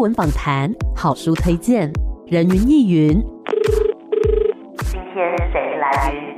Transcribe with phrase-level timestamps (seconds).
[0.00, 1.92] 文访谈、好书推荐、
[2.26, 3.20] 人云亦云。
[4.78, 6.37] 今天谁来？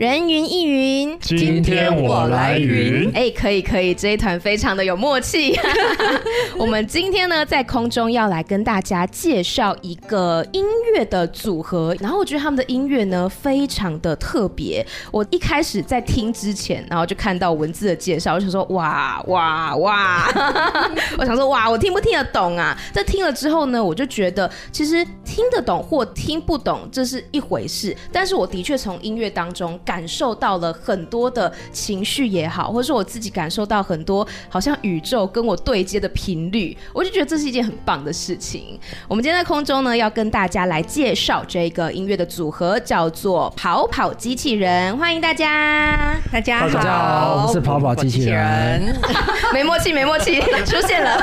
[0.00, 3.10] 人云亦云，今天我来云。
[3.12, 5.54] 哎，可以可以，这一团非常的有默契。
[6.56, 10.64] 我们今天呢，在空中要来跟大家介绍一个音
[10.94, 14.82] 乐的组合，然后我觉得他们的音乐呢，非常的特别。
[15.12, 20.26] 我一开始在听之前，然后就看到文字的介绍，我就说哇哇哇，
[21.18, 22.74] 我想说哇，我听不听得懂啊？
[22.94, 29.78] 这听了之后呢，我就觉得其实听得懂或听不懂这是一回事，但是我的确从音乐当中。
[29.90, 38.78] 感受到了很多的情绪也好，或者说我自己感受到很多好像宇宙跟我对接的频率，我就觉得这是一件很棒的事情。
[39.08, 44.96] 我们今天在空中呢，要跟大家来介绍这个音乐的组合，叫做跑跑机器人。
[44.96, 48.94] 欢迎大家，大家好，大家好，我们是跑跑机器人。
[49.52, 51.20] 没默契，没默契，出现了。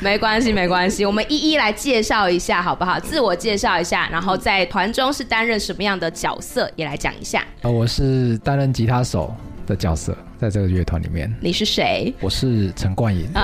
[0.00, 2.98] 没关系，没关系，我们一一来介绍一下好不好？
[2.98, 7.44] 自我介绍一下，然后在团中是担任什么样的角色，也来讲一下。
[7.60, 9.34] 呃，我是担任吉他手
[9.66, 10.16] 的角色。
[10.38, 12.12] 在这个乐团里面，你是谁？
[12.20, 13.26] 我是陈冠颖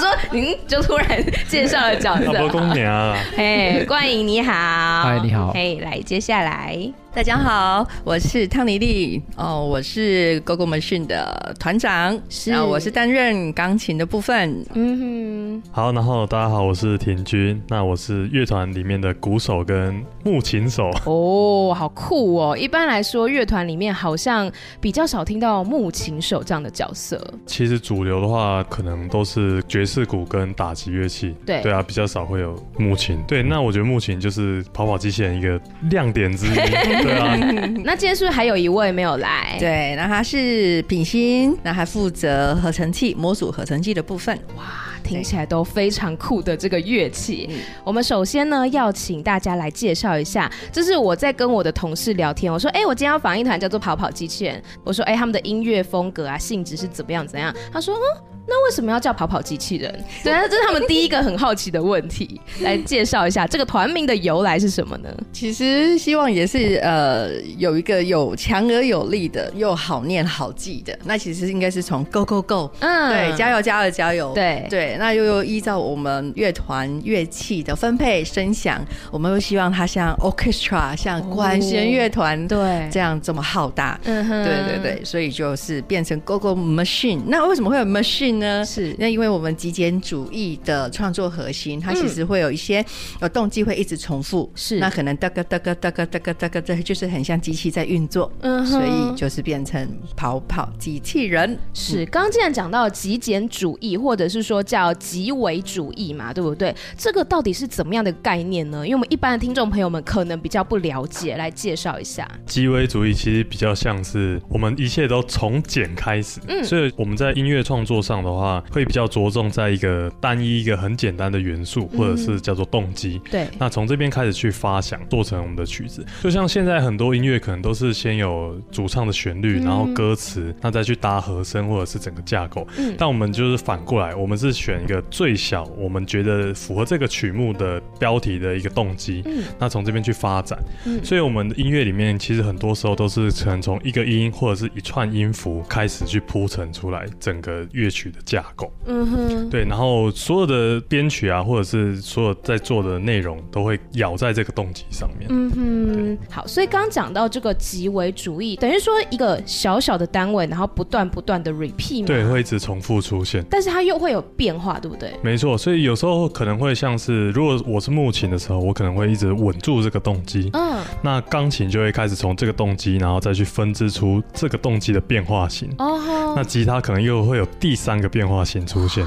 [0.00, 2.32] 说，您就突然介绍了角色。
[2.32, 3.16] 老公啊。
[3.36, 4.52] 嘿，冠颖你好。
[4.52, 5.52] 嗨，你好。
[5.52, 9.22] 嘿，来，接下来，大家好，我是汤尼莉。
[9.36, 14.64] 哦，我是 Go Go Machine 的团长，是，然后我是担任钢琴的部分。
[14.74, 15.70] 嗯哼。
[15.70, 17.62] 好，然后大家好，我是田君。
[17.68, 20.90] 那我是乐团里面的鼓手跟木琴手。
[21.04, 22.56] 哦，好酷哦！
[22.56, 26.00] 一般来说，乐团里面好像比较少听到木琴。
[26.00, 31.34] 琴手这样的角色，其实主流的话，可能都是爵士鼓跟打击乐器。
[31.44, 33.18] 对对啊，比较少会有木琴。
[33.26, 35.60] 对，那我觉得木琴就是跑跑机器人一个
[35.90, 36.54] 亮点之一。
[37.02, 37.36] 对啊。
[37.84, 39.56] 那今天是不是还有一位没有来？
[39.58, 44.38] 对，那他是品心，那还负责合成器模组合成器的部分。
[44.56, 44.64] 哇。
[45.00, 50.50] 听起来都非常酷的这个乐器，嗯、我们首先呢要请大家来介绍一下。
[50.72, 60.04] 这是我在跟我的同事聊天，我说：“哎、欸，我今天要访一团叫做跑跑机器人。”我说：“哎、欸，他们的音乐风格啊，性质是怎么样怎样？”他说：“嗯。”那为什么要叫跑跑机器人？
[60.24, 62.40] 对啊，这是他们第一个很好奇的问题。
[62.62, 65.08] 来介绍一下这个团名的由来是什么呢？
[65.30, 70.98] 其实希望也是呃有一个有强而有力的又好念好记的。
[71.04, 74.89] 那其实应该是从 Go Go Go，嗯，对，加油加油加油，对对。
[74.98, 84.00] 那又又依照我们乐团乐器的分配声响，我们又希望它像 orchestra，像管弦乐团，对，这样这么浩大。
[84.04, 87.20] 嗯哼，对对对，所以就是变成 Go Go Machine。
[87.26, 88.30] 那为什么会有 Machine？
[88.40, 92.82] 呢是那因为我们极简主义的创作核心，它其实会有一些
[93.18, 99.86] 呃动机会一直重复，是那可能哒个哒个哒个哒个哒个，这就是很像机器在运作，嗯，所以就是变成
[100.16, 101.58] 跑跑机器人。
[101.74, 106.74] 是刚刚既然讲到极简主义，或者是说叫极为主义嘛，对不对？
[106.96, 108.78] 这个到底是怎么样的概念呢？
[108.86, 112.26] 因为我们一般的听众朋友们可能比较不了解，来介绍一下。
[112.46, 118.30] 极为主义其实比较像是我们一切都从简开始，嗯，所以我们在音乐创作上的。
[118.30, 123.20] 话会比较着重在一个单一一个很简单的元素，或者是叫做动机。
[123.28, 126.06] 对，那从这边开始去发想，做成我们的曲子。
[126.22, 132.64] 就像现在很多音乐可能都是先有主唱的旋律，然后歌词，那再去搭和声或者是整个架构。
[132.78, 139.22] 嗯，但我们就是反过来，我们是选一个最小，我们觉得符合这个曲目的标题的一个动机。
[139.24, 140.58] 嗯，那从这边去发展。
[140.84, 165.12] 嗯，所以我们的音乐里面其实很多时候都是可能从一个音或者是一串音符开始去铺陈出来整个乐曲的架构，嗯哼，对，然后所有的编曲啊，或者是所有在做的内容，都会咬在这个动机上面，嗯哼，好，所以刚刚讲到这个极为主义，等于说一个小小的单位，然后不断不断的 repeat，对，会一直重复出现，但是它又会有变化，对不对？
[165.22, 178.10] 没错，所以有时候可能会像是，如果我是木琴的时候，我可能会一直稳住这个动机，嗯，那钢琴就会开始从这个动机，然后再去分支出这个动机的变化型，哦，那吉他可能又会有第三个。
[178.10, 179.06] 变化型出现，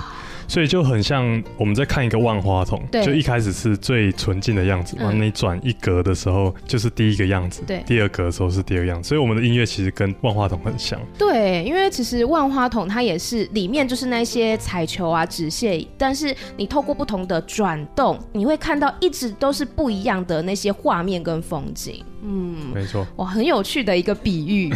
[0.53, 10.99] 所以就很像我们在看一个万花筒，对，就一开始是最纯净的样子，完了你转一格的时候就是第一个样子，对，第二格的时候是第二个样子，所以我们的音乐其实跟万花筒很像。
[11.17, 22.05] 对，因为其实万花筒它也是里面就是那些彩球啊、纸屑，但是你透过不同的转动，你会看到一直都是不一样的那些画面跟风景。
[22.21, 24.71] 嗯，没错，哇，很有趣的一个比喻。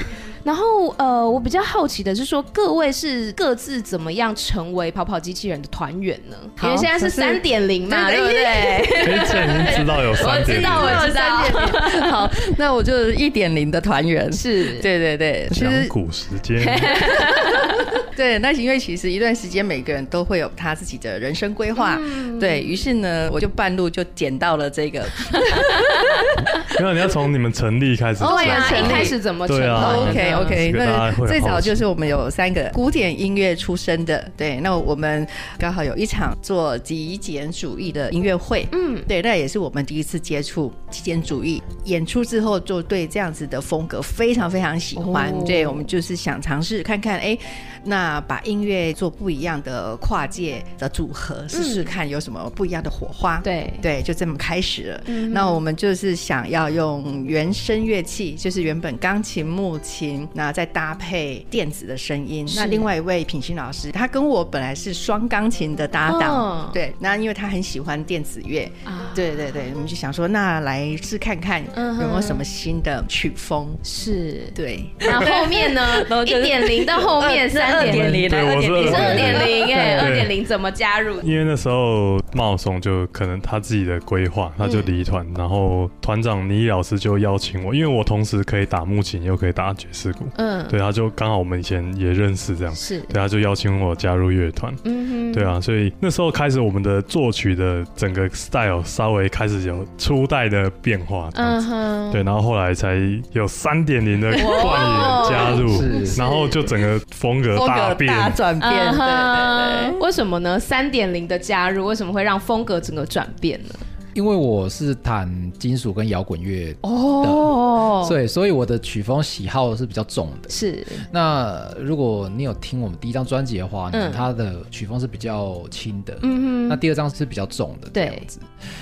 [0.48, 6.38] 然后呃，我比较好奇的是说，各位是各自怎么样成为跑跑机器人的团员呢？
[6.64, 8.82] 因为现在是三点零嘛，对不对？
[9.04, 12.10] 以前已经知道有三点零，我知道，我知道。
[12.10, 16.64] 好，那我就一点零的团员，是对对对，其实古时间。
[18.16, 25.06] 对，那因为其实一段时间每个人都会有他自己的人生规划，嗯、对，于是呢，我就半路就捡到了这个。
[26.80, 28.24] 没有，你要从你们成立开始。
[28.24, 29.60] 哦呀，一开始怎么成立？
[29.62, 41.62] 对啊，OK OK，那最早就是我们有三个古典音乐出身的，对，那我们刚好有一场做极简主义的音乐会，嗯，对，那也是我们第一次接触极简主义。
[41.86, 47.38] 演出之后就对这样子的风格非常非常喜欢，哦、对，我们就是想尝试看看，哎。
[47.84, 53.40] 那把音乐做不一样的跨界的组合，试试看有什么不一样的火花。
[53.46, 55.04] 对对，就这么开始了。
[55.06, 62.48] 嗯、那我们就是想要用原声乐器，就是原本钢琴、木琴，那再搭配电子的声音。
[62.56, 66.34] 那另外一位品心老师，他跟我本来是双钢琴的搭档。
[66.34, 68.70] 哦、对，那因为他很喜欢电子乐。
[68.84, 73.68] 啊、对对对，我们就想说，那来试看看有没有什么新的曲风。
[73.84, 74.84] 是，对。
[75.00, 75.82] 那后面呢？
[76.28, 77.78] 一点零到后面 三。
[77.78, 81.22] 二点零，对，我是二点零，哎，二点零怎么加入？
[81.22, 92.76] 因为那时候茂松就可能他自己的规划，他就离团，然后团长倪老师就邀请我，因为我同时可以打木琴，又可以打爵士鼓，嗯，对，他就刚好我们以前也认识，这样。
[92.76, 102.98] 是，对，他就邀请我加入乐团，嗯哼，对啊，所以那时候开始我们的作曲的整个 style 稍微开始有初代的变化，嗯哼，对，然后后来才
[103.34, 105.82] 有三点零的冠演加入，
[106.18, 107.58] 然后就整个风格。
[107.68, 110.00] 大变，大转变，对对对。
[110.00, 110.58] 为什么呢？
[110.58, 113.76] 三点零的加入，为什么会让风格整个转变呢？
[114.18, 115.30] 因为我是弹
[115.60, 120.50] 金属跟摇滚乐的哦，对，所以我的曲风喜好是比较重的。
[120.50, 128.40] 是，那如果你有听我们第一张专辑的话，嗯，它的曲风是比较轻的，嗯哼，那第二张是比较重的，这样子。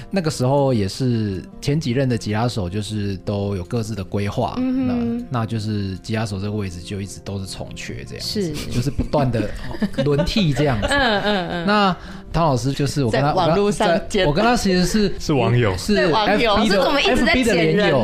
[0.10, 9.50] 那个时候也是前几任的吉他手就是都有各自的规划，嗯那那就是吉他手这个位置就一直都是重缺这样子，是，就是不断的
[10.06, 11.98] 轮替这样子， 嗯嗯嗯，那。
[12.36, 13.90] 汤老师就是我跟他网络上
[14.28, 16.78] 我跟他其实是是网友，是 FB 的
[17.16, 18.04] FB 的连友，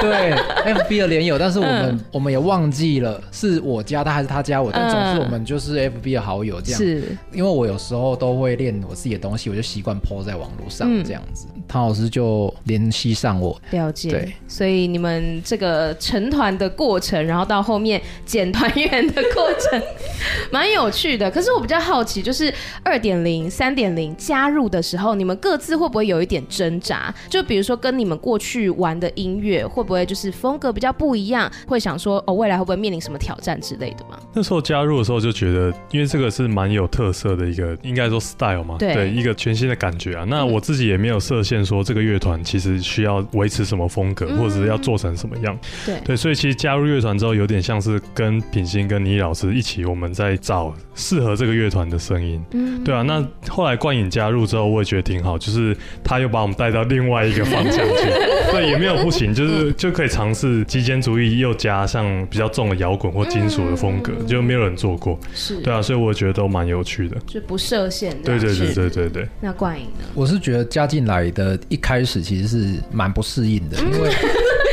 [0.00, 0.32] 对
[0.72, 6.80] FB 的连友，但是我们我们也忘记了是我加他还是他加我，但总之我们就是 FB 的好友这样。
[6.80, 7.02] 是，
[7.34, 11.46] 因为我有时候都会练我自己的东西，我就习惯 po 在网络上这样子。
[11.68, 14.08] 汤老师就联系上我，了解。
[14.08, 19.82] 对，所以你们这个成团的过程，然后到后面减团员的过程，
[20.50, 21.30] 蛮有趣的。
[21.30, 22.50] 可是我比较好奇，就是
[22.82, 23.65] 二点零三。
[23.66, 27.12] 三点零加入的时候，你们各自会不会有一点挣扎？
[27.28, 31.50] 就比如说跟你们过去玩的音乐，会不会就是风格比较不一样？
[31.66, 34.16] 会想说哦，未来会不会面临什么挑战之类的吗？
[34.32, 40.24] 那时候加入的时候就觉得，因为这个是蛮有特色的一个，应该说 style 嘛，对，对，一个全新的感觉啊。
[40.28, 45.52] 那我自己也没有设限，说这个乐团其实需要维持什么风格，或者是要做成什么样。
[45.56, 52.40] 嗯、对对，所以其实加入乐团之后，有点像是跟品心跟倪老师一起，我们在找适合这个乐团的声音。
[52.52, 53.26] 嗯，对啊，那。
[53.56, 55.74] 后来冠颖加入之后，我也觉得挺好，就是
[56.04, 58.04] 他又把我们带到另外一个方向去，
[58.52, 68.14] 对，也没有不行，就是就可以尝试极简主义，又加上比较重的摇滚或金属的风格，就没有人做过，是对啊，所以我觉得都蛮有趣的，就不设限。
[68.22, 69.26] 对对对对对对。
[69.40, 70.04] 那冠颖呢？
[70.12, 74.10] 我是觉得加进来的一开始其实是蛮不适应的，因为。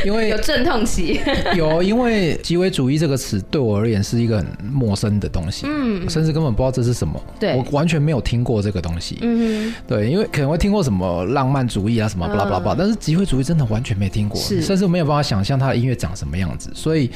[0.04, 1.20] 因为 有阵痛期，
[1.56, 17.10] 有，因为极为主义这个词对我而言是一个很陌生的东西，嗯，甚至根本不知道这是什么，对，我完全没有听过这个东西，嗯，对，因为可能会听过什么浪漫主义啊什么巴拉巴拉巴拉，但是极为主义真的完全没听过，是，甚至没有办法想象他的音乐长什么样子，所以。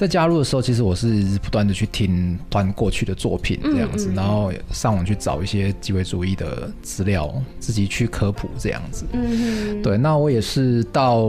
[0.00, 9.04] 在加入的时候，其实我是不断的去听团过去的作品这样子，嗯嗯、然后上网去找一些极简主义的资料，自己去科普这样子。
[9.12, 9.28] 嗯
[9.76, 9.98] 哼，对。
[9.98, 11.28] 那我也是到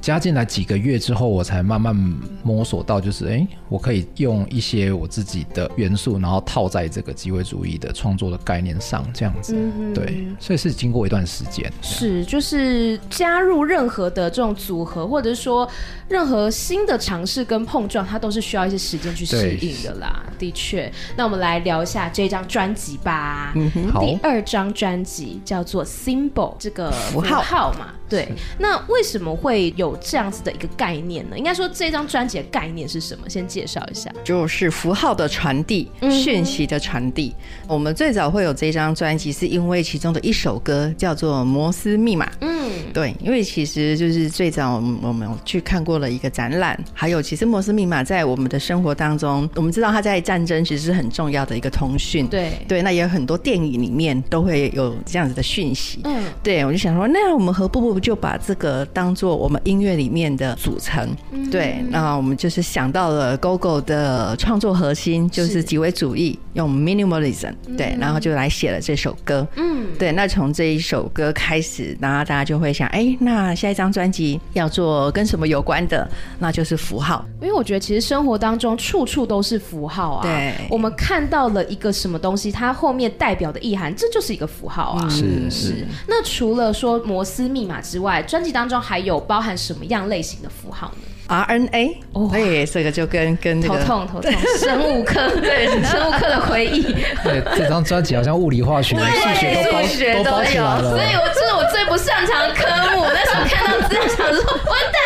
[0.00, 1.94] 加进来几个月之后，我才慢慢
[2.42, 9.54] 摸索到，就是哎、欸，我可以用一些我自己的元素，然后套在这个极简主义的创作的概念上，这样子。
[9.94, 11.72] 对，所以是经过一段时间。
[11.80, 15.68] 是，就是加入任何的这种组合，或者是说
[16.08, 17.99] 任何新的尝试跟碰撞。
[18.08, 20.90] 它都是需要一些时间去适应的啦，的确。
[21.16, 23.52] 那我们来聊一下这张专辑吧。
[23.54, 27.94] 嗯哼，第二张专辑叫做 Symbol，这个符号嘛。
[28.08, 28.28] 对，
[28.58, 31.38] 那为什么会有这样子的一个概念呢？
[31.38, 33.28] 应该说这张专辑的概念是什么？
[33.30, 37.32] 先介绍一下，就是符号的传递，讯息的传递。
[37.62, 42.26] 嗯、我们最早会有这张专辑，是因为其中的一首歌叫做《摩斯密码》。
[42.40, 42.49] 嗯，
[42.92, 52.26] 对，因为其实就是最早我们我们去看过了一个展览，还有其实摩斯密码在我们的生活当中，我们知道它在战争其实是很重要的一个通讯。
[52.26, 56.00] 对对，那也有很多电影里面都会有这样子的讯息。
[56.04, 61.08] 嗯，对，我就想说，那我们何不不就把这个当做我们音乐里面的组成？
[61.32, 69.46] 嗯、对，那我们就是想到了 GoGo 的创作核心就是极简主义，用 minimalism，对，然后就来写了这首歌。
[69.56, 76.08] 嗯，对，那从这一首歌开始，然后大家就会想，哎，那下一张专辑要做跟什么有关的？
[76.38, 80.22] 那就是符号，因为我觉得其实生活当中处处都是符号啊。
[80.22, 85.08] 对，我们看到了一个什么东西，它后面代表的意涵，这就是一个符号啊。
[85.10, 85.86] 是是。
[86.08, 96.82] 那除了说摩斯密码之外，专辑当中还有包含什么样类型的符号呢？RNA 哦，哎，这个就跟跟那个头痛头痛，生物课 对生物课的回忆。
[97.22, 99.02] 对，这张专辑好像物理化学、数
[99.34, 99.78] 学都包
[100.24, 100.90] 都包起来了。
[100.90, 103.06] 所以，我这是我最不擅长的科目。
[103.06, 105.00] 那时候看到资料，想说完蛋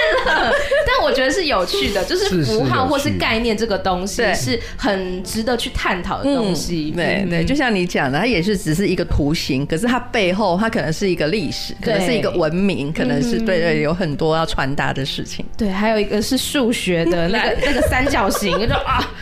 [0.48, 0.52] 了。
[0.96, 6.90] 但我觉得是有趣的，就是符号或是概念这个东西是很值得去探讨的东西。
[6.90, 15.44] 对对，就像你讲的，它也是只是一个图形，可是它背后它可能是一个历史，可能是一个文明，可能是对对，有很多要传达的事情。
[15.56, 16.14] 对，还有一个。
[16.24, 19.12] 是数学的那个 那个三角形，就啊，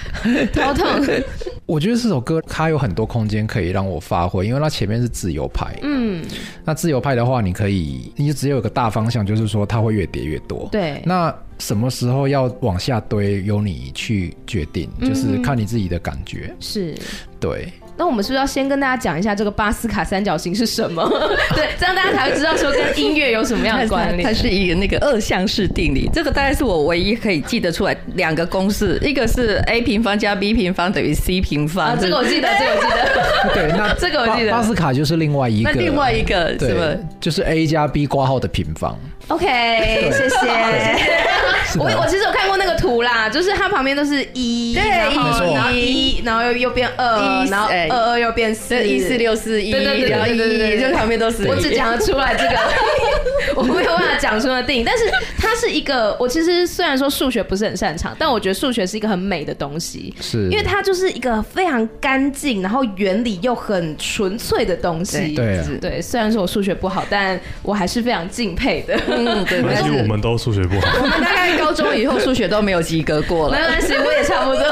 [0.53, 0.87] 头痛。
[1.73, 5.75] 我觉得这首歌它有很多空间可以让我发挥，因为它前面是自由派。
[5.83, 6.23] 嗯，
[6.67, 10.69] 那自由派的话，你可以，你就只有一个大方向，就是说它会越叠越多。
[10.71, 11.01] 对。
[11.07, 16.55] 那什么时候要往下堆，由你去决定，就是看你自己的感觉。
[16.61, 16.95] 是。
[17.41, 17.73] 对。
[17.97, 21.07] 那我们是不是要先跟大家讲一下这个巴斯卡三角形是什么？
[21.55, 24.27] 对，这样大家才会知道说跟音乐有什么样的关联。
[24.27, 31.89] 它是一个那个二项式定理，这个大概是我唯一可以记得出来两个公式，一个是 a 平方加 b 平方等于 c 平方。
[31.89, 33.55] 啊，这个我记得，这个我记得。
[33.55, 34.51] 对，那 这个我记得。
[34.51, 36.97] 巴斯卡就是另外一个，那另外一个什么？
[37.21, 38.99] 就是 a 加 b 括号的平方。
[39.33, 40.37] OK，谢谢。
[41.79, 51.47] 我我其实有看过那个图啦，就是它旁边都是一，对，然后一，然后又又变二，然后二二又变四，一四六四一，对对对对对，就旁边都是。
[51.49, 52.59] 我只讲得出来这个，
[53.57, 54.85] 我没有办法讲出那电影。
[54.85, 55.05] 但是
[55.39, 65.35] 它是一个，我其实虽然说数学不是很擅长，但我觉得数学是一个很美的东西，是因为它就是一个非常干净，然后原理又很纯粹的东西。
[65.35, 68.95] 对对，虽然说我数学不好，但我还是非常敬佩的。
[69.27, 70.87] 嗯，对，但是我们都数学不好。
[71.03, 73.59] 我们大概高中以后数学都没有及格过了。
[73.59, 74.63] 没关系，我也差不多。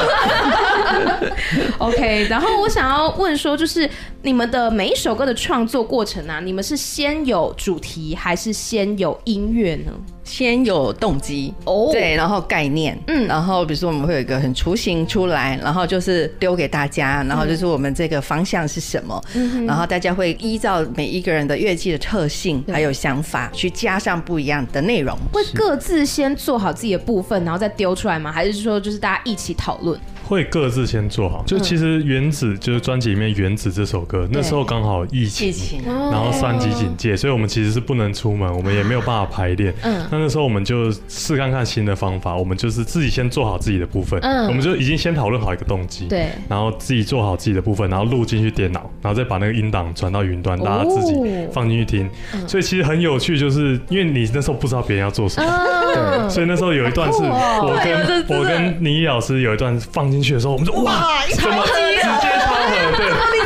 [1.78, 3.88] OK，然后我想要问说，就是
[4.22, 9.92] 你们的每一首歌的创作过程啊，你们是先有主题还是先有音乐呢？
[10.22, 28.30] 先有动机哦，oh, 对，然后概念，嗯，然后比如说我们会有一个很雏形出来，然后就是丢给大家，然后就是我们这个方向是什么，嗯，然后大家会依照每一个人的乐器的特性还有想法去加上不一样的内容，会各自先做好自己的部分，然后再丢出来吗？
[28.30, 29.98] 还是说就是大家一起讨论？
[30.30, 39.74] 会各自先做好，就其实《原子》就是专辑里面《原子》这首歌，那时候刚好疫情，然后三级警戒，所以我们其实是不能出门，我们也没有办法排练。
[39.82, 51.14] 嗯，那那时候我们就试看看新的方法，我们就是自己先做好自己的部分，嗯，我们就已经先讨论好一个动机，对，然后自己做好自己的部分，然后录进去电脑，然后再把那个音档传到云端，大家自己
[51.52, 52.08] 放进去听。
[52.46, 55.50] 所以其实很有趣，就是因为你那时候不知道别人要做什么，
[55.92, 60.19] 对，所以那时候有一段是我跟我跟倪老师有一段放进。
[60.22, 62.29] 去的时候，我们就哇，超级直接超合，对，你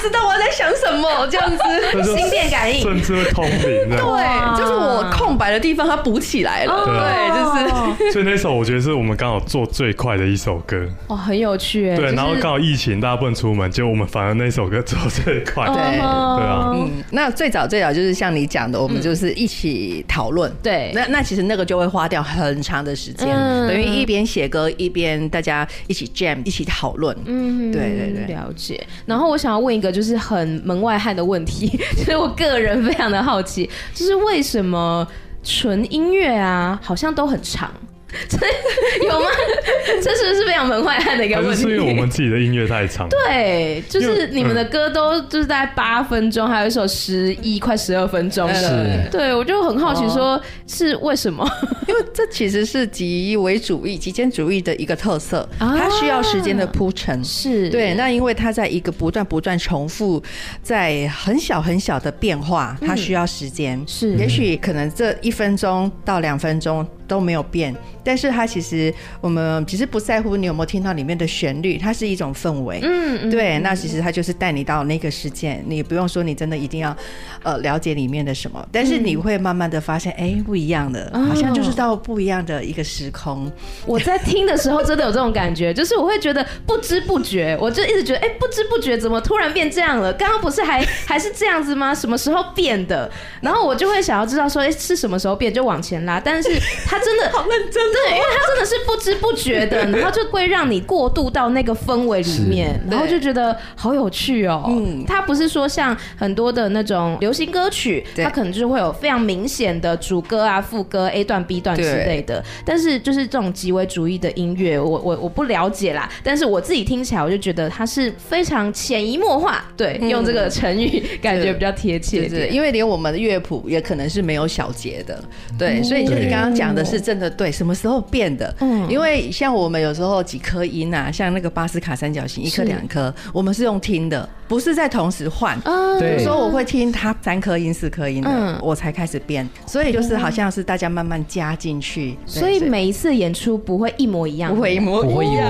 [0.04, 1.26] 知道我在想什么？
[1.32, 8.12] 这样子，心电感应，甚至会通灵，对，就是我空白的地方，它补起来了，对，就是。
[8.12, 23.28] 所以那首我觉得是我们刚好做最快的一首歌，哇，很有趣，哎，对，然后刚好疫情，大家不能出门，结果我们反而那首歌做最快， 对，对啊，嗯，那最早最早就是像你讲的，我们就是一起讨论，对，那那其实那个就会花掉很长的时间，
[23.68, 26.64] 等于一边写歌一边大家一起 jam 一起。
[26.66, 28.82] 讨论，嗯，对对对，了解。
[29.04, 35.06] 然后我想要问一个就是很门外汉的问题， 就是我个人非常的好奇，就是为什么
[35.42, 37.72] 纯音乐啊，好像都很长？
[39.06, 39.26] 有吗？
[40.02, 41.62] 这是不是非常门外汉的一个问题？
[41.62, 43.08] 是因为我们自己的音乐太长。
[43.08, 48.54] 对，就是你们的歌都就是大概八分钟，还有一首十一快十二分钟的。
[48.54, 49.10] 是。
[49.10, 51.48] 对，我就很好奇，说是为什么？
[51.86, 57.22] 因为这其实是极简主义、极简主义的一个特色，它需要时间的铺陈。
[57.24, 57.94] 是对。
[57.94, 60.22] 那因为它在一个不断不断重复，
[60.62, 63.82] 在很小很小的变化，它需要时间。
[63.86, 64.14] 是。
[64.14, 66.86] 也许可能这一分钟到两分钟。
[67.06, 72.80] 都没有变，但是它其实我们其实不在乎你有没有听到里面的旋律，它是一种氛围。
[72.82, 76.96] 嗯，嗯对，那其实它就是带你到那个世界，你不用说你真的一定要
[77.42, 83.50] 呃了解里面的什么，但是你会慢慢的发现，哎，不一样的，好像就是到不一样的一个时空。
[83.86, 90.12] 我在听的时候真的有这种感觉，就是我会觉得不知不觉，我就一直觉得，哎，不知不觉怎么突然变这样了？
[90.14, 91.94] 刚刚不是还 还是这样子吗？
[91.94, 93.10] 什么时候变的？
[93.40, 95.52] 然后我就会想要知道说，哎，是什么时候变？
[95.52, 96.48] 就往前拉，但是。
[96.94, 104.64] 他真的 好认真，对，因为他真的是不知不觉的， 然后就会让你过渡到那个氛围里面，然后就觉得好有趣哦。
[104.68, 112.42] 嗯，他不是说像很多的那种流行歌曲，它可能就是会有非常明显的主歌啊、副歌、A 段、B 段之类的。
[112.64, 116.08] 但是就是这种极为主义的音乐，我我我不了解啦。
[116.22, 119.64] 但是我自己听起来，我就觉得它是非常潜移默化。
[119.76, 122.28] 对，用这个成语感觉比较贴切。
[122.28, 125.20] 对，因为连我们的乐谱也可能是没有小节的。
[125.58, 126.83] 对，所以就是你刚刚讲的。
[126.84, 128.54] 是真的对，什么时候变的？
[128.60, 135.58] 嗯，因为像我们有时候几颗音啊，像那个巴斯卡三角形，一颗两颗，我们是用听的，不是在同时换。
[135.64, 139.48] 嗯，比如说我会听它三颗音、四颗音的，我才开始变。
[139.66, 145.46] 所以就是好像是大家慢慢加进去，所以每一次演出不会一模一样，不会一模一样，不会一模一样。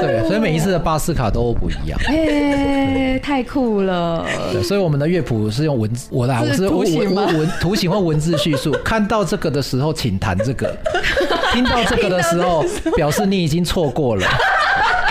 [0.00, 1.98] 对，所以每一次的巴斯卡都不一样。
[2.06, 4.24] 哎，太酷了！
[4.52, 8.72] 对，所以我们的乐谱是用文字，我的我是图形文图形或文字叙述。
[8.84, 10.76] 看到这个的时候，请弹这个。
[11.52, 12.64] 听到这个的 时候，
[12.96, 14.26] 表示你已经错过了。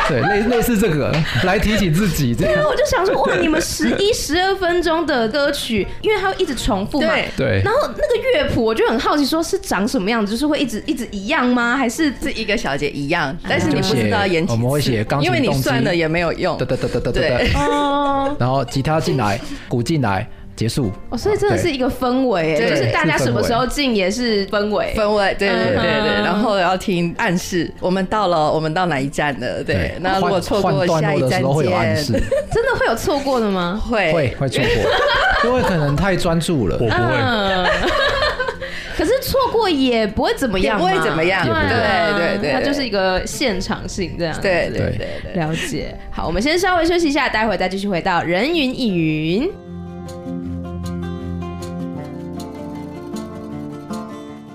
[0.08, 2.54] 对，类类似这个来提醒自己这样。
[2.54, 7.10] 对啊，我就想说，哇，你们十一、十二分钟的歌曲，因为它会一直重复嘛。
[7.36, 7.62] 对。
[7.62, 11.76] 然后那个乐谱，我就很好奇，说是长什么样子，就是会一直一直一样吗？
[11.76, 13.36] 还是这一个小节一样？
[13.50, 14.54] 但是你不知道演几次。
[14.54, 16.58] 我们会写钢琴动机，因为你算了也没有用。
[16.58, 17.52] 对对对对对对。
[17.56, 18.34] 哦。
[18.40, 20.26] 然后吉他进来，鼓进来。
[20.58, 20.92] 结束。
[21.10, 29.64] 哦，所以真的是一个氛围，就是大家什么时候进也是氛围，氛围，对对对对，然后要听暗示，我们到了，我们到哪一站了？
[29.64, 32.04] 对，那如果错过下一站见，
[32.52, 33.80] 真的会有错过的吗？
[33.88, 34.12] 会。
[34.12, 37.88] 会会错过， 因为可能太专注了，我不会。
[38.98, 45.96] 可是错过也不会怎么样，不会怎么样，对对对，它就是一个现场性这样，对对对对，了解。
[46.10, 49.52] 好，我们先稍微休息一下，待会再继续回到人云亦云。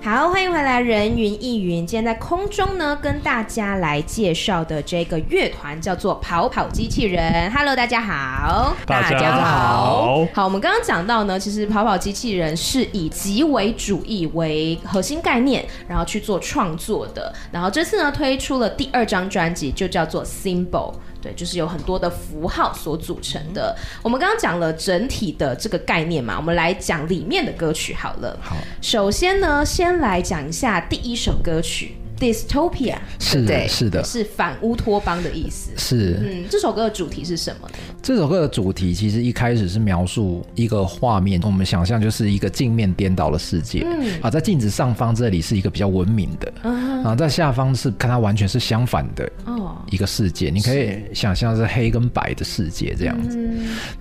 [0.05, 1.87] 好，欢迎回来，人云亦云。
[1.87, 7.49] 今天在空中呢，跟大家来介绍的这个乐团叫做跑跑机器人。
[7.53, 10.27] Hello，大家好，大家好。
[10.33, 17.33] 好，我们刚刚讲到呢，其实跑跑机器人是以极为主义为核心概念，然后去做创作的。
[17.49, 20.91] 然后这次呢，推出了第二张专辑，就叫做 Symbol。
[21.23, 23.73] 对，就是有很多的符号所组成的。
[24.03, 28.37] 我们刚刚讲了整体的这个概念嘛，我们来讲里面的歌曲好了。
[28.41, 31.95] 好，首先呢，先来讲一下第一首歌曲。
[32.19, 35.71] Dystopia 是的，是的，是反乌托邦的意思。
[35.75, 37.75] 是，嗯，这首歌的主题是什么呢？
[38.01, 43.85] 这首歌的主题其实一开始是描述一个画面，我们想象就是一个镜面颠倒的世界。
[43.85, 50.49] 嗯，啊，在镜子上方这里是一个比较文明的，嗯，啊，在下方是看它完全是相反的哦，一个世界。
[50.49, 53.39] 你可以想象是黑跟白的世界这样子。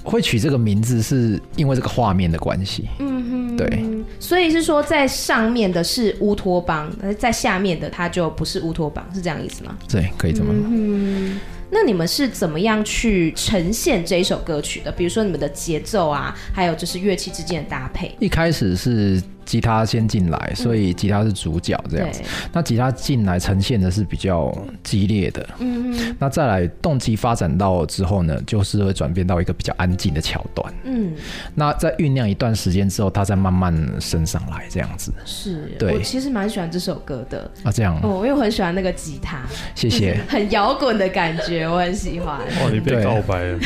[0.05, 2.89] 会取这个名字是因为这个画面的关系。
[2.99, 3.85] 嗯哼，对。
[4.19, 9.77] 所以是说，在上面的是乌托邦，在下面的它就不是乌托邦，是这样意思吗？
[9.89, 10.63] 对，可以这么说。
[10.69, 14.93] 嗯，那你们是怎么样去呈现这一首歌曲的？
[14.93, 18.15] 比如说你们的节奏啊，还有就是乐器之间的搭配。
[18.19, 19.23] 一开始是。
[19.45, 22.21] 吉他先进来，所以吉他是主角这样子。
[22.23, 26.17] 嗯、那吉他进来呈现的是比较激烈的，嗯哼。
[26.19, 31.13] 那再来动机发展到之后呢，就是会转变到一个比较安静的桥段，嗯。
[31.55, 35.13] 那在酝酿一段时间之后，它再慢慢升上来这样子。
[35.25, 35.95] 是，对。
[35.95, 37.99] 我其实蛮喜欢这首歌的啊，这样。
[38.03, 39.41] 哦，因为我很喜欢那个吉他，
[39.75, 40.19] 谢谢。
[40.29, 42.39] 很摇滚的感觉，我很喜欢。
[42.39, 43.59] 哇，你被告白了。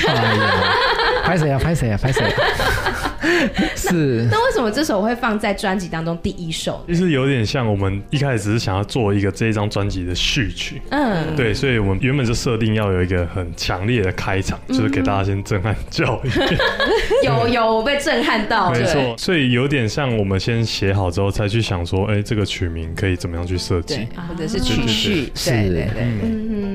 [1.25, 1.59] 拍谁呀？
[1.59, 1.99] 拍谁呀？
[2.01, 2.25] 拍谁？
[3.77, 4.27] 是。
[4.31, 6.85] 那为什么这首会放在专辑当中第一首？
[6.89, 10.81] 就是有点像我们一开始只是想要做一个这一张专辑的序曲。
[10.91, 16.31] 嗯，对，所以我们原本就设定要有一个很强烈的开场，嗯、就是给大家先震撼教育。
[17.25, 18.71] 有有，我被震撼到。
[18.71, 25.33] 没错，所以有点像我们先写好之后，才去想说，哎、欸，这个曲名可以怎么样去设计，或者是曲序。
[25.35, 26.03] 是，对对对。
[26.03, 26.67] 嗯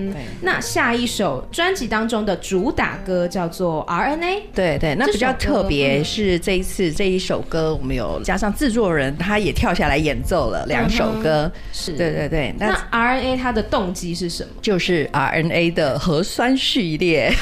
[0.43, 4.41] 那下一首专辑当中的主打歌叫做 RNA。
[4.53, 11.51] 对对，那比较特别是这一次这一首歌，我们有加上制作人，他也跳下来演奏了两首歌。
[11.71, 12.53] 是，对对对。
[12.57, 14.49] 那 RNA 它的动机是什么？
[14.61, 17.31] 就是 RNA 的核酸序列。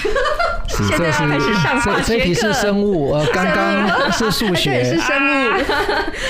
[0.70, 2.02] 现在开始上化学课。
[2.06, 5.60] 这题是生物，呃， 刚刚 是数学，是生物。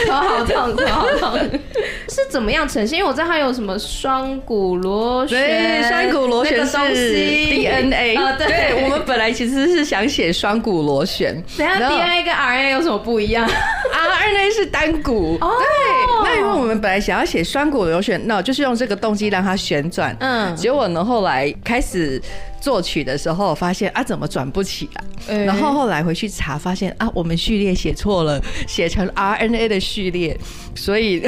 [0.08, 1.60] 头好痛，头好痛。
[2.08, 2.98] 是怎么样呈现？
[3.00, 8.16] 因为我知道它有什么双股螺旋，对，双股螺旋是 DNA。
[8.16, 11.36] 啊，对，我们本来其实是想写双股螺旋。
[11.58, 13.48] 等下 DNA 跟 RNA 有什么不一样？
[13.94, 15.38] RNA 是单股。
[15.42, 15.52] 哦。
[15.60, 16.24] 对。
[16.24, 20.16] 那因为我们本来想要写双股螺旋，那就是用这个动机让它旋转。
[20.20, 20.56] 嗯。
[20.56, 22.22] 结果呢，后来开始。
[22.60, 25.04] 作曲的时候发现啊，怎么转不起来？
[25.36, 30.38] 欸、然后后来回去查，发现啊，我们序列写错了，写成 RNA 的序列，
[30.76, 31.22] 所以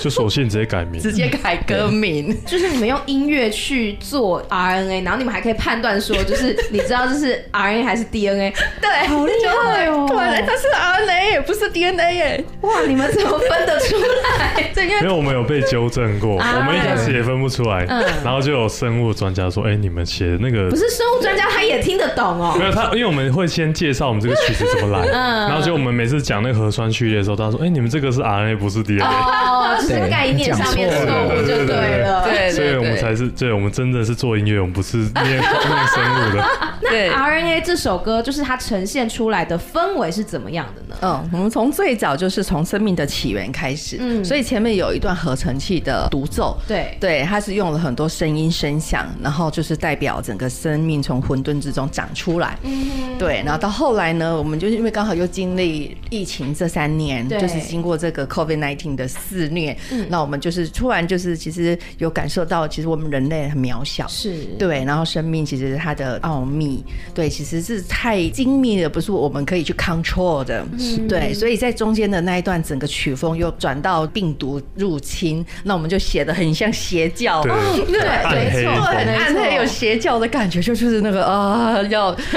[0.00, 2.36] 就索性直接改名， 直接改歌名。
[2.46, 8.54] 就是你们用音乐去做 RNA，然后你们还可以判断说，就是你知道这是 RNA 还是 DNA？
[8.80, 10.06] 对，好厉害哦！
[10.08, 10.16] 对，
[10.46, 12.44] 它是 RNA，不是 DNA 耶！
[12.62, 14.72] 哇，你们怎么分得出来？
[14.82, 22.56] 因为因为我们有被纠正过，啊、我们一开始也分不出来，嗯、然后就有生物专家说：“哎、欸，你们写的那个。”不是生物专家，他也听得懂哦。
[22.58, 32.24] 没有他，因为我们会先介绍我们这个曲子怎么来，然后就我们每次讲那个核酸序列的时候，他说：“哎，你们这个是 RNA，不是 DNA。”哦，就是概念上面错误就对了。
[32.24, 36.44] 对，所以我们才是，对，我们真的是做音乐，我们不是念念生物的。
[36.82, 40.96] 那 RNA 这首歌，就是它呈现出来的氛围是怎么样的呢？
[41.02, 51.02] 嗯，我们从最早就是从生命的起源开始，嗯，所以前面有一段合成器的独奏，对对，它是用了很多声音声响，然后就是代表整个生命。
[51.02, 57.40] 从混沌之中长出来，嗯，对，然后到后来呢，我们就是因为刚好又经历疫情这三年，对。
[57.40, 64.44] 就是经过这个 COVID nineteen 的肆虐，嗯，那我们就是突然就是其实有感受到，其实我们人类很渺小，是。
[64.58, 77.52] 对，然后生命其实它的奥秘，对，其实是太精密的，不是我们可以去 control 的，是对，所以在中间的那一段，整个曲风又转到病毒入侵，那我们就写的很像邪教，对，
[77.90, 80.82] 对，没错，很暗黑，有邪教的感觉，就是。
[80.92, 82.32] 是那个啊，要 对，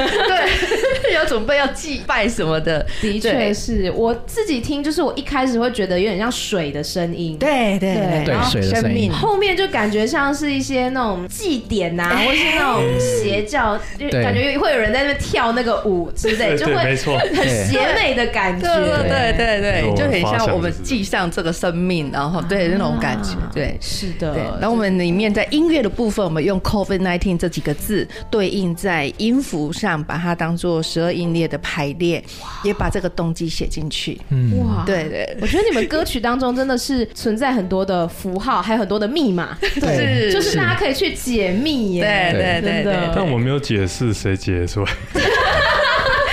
[1.13, 9.11] 要准备要祭拜什么的，的确是我自己听，就是我一开始会觉得有点像水的声音，对对对，然后生命。
[9.11, 18.67] 后面就感觉像是一些那种祭典呐，或是那种邪教，就感觉会有人在那边跳那个舞之类，就会没错， 很邪魅的感觉，
[19.03, 24.33] 对对对，就很像我们祭上这个生命，然后对那种感觉，对，是的。
[24.61, 28.45] 然后我们里面在音乐的部分，我们用 COVID nineteen 这几个字对。
[28.45, 32.23] 对应在音符上，把它当做十二音列的排列，
[32.63, 34.17] 也把这个动机写进去。
[34.63, 42.31] 哇，对对，我觉得你们歌曲当中真的是存在很多的符号，还有很多的密码， 对，就是大家可以去解密耶。
[42.31, 44.91] 对对对，但我没有解释，谁解出来？